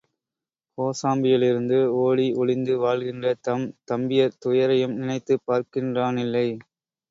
[0.77, 6.47] கோசாம்பியிலிருந்து ஒடி ஒளிந்து வாழ்கின்ற தம் தம்பியர் துயரையும் நினைத்துப் பார்க்கின்றானில்லை.